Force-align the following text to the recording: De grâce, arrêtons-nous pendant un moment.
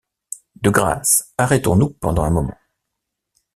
De 0.55 0.71
grâce, 0.71 1.31
arrêtons-nous 1.37 1.91
pendant 1.91 2.23
un 2.23 2.31
moment. 2.31 2.57